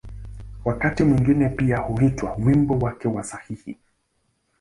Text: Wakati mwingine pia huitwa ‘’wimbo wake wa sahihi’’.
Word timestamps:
Wakati 0.65 1.03
mwingine 1.03 1.49
pia 1.49 1.77
huitwa 1.77 2.35
‘’wimbo 2.45 2.77
wake 2.79 3.07
wa 3.07 3.23
sahihi’’. 3.23 3.77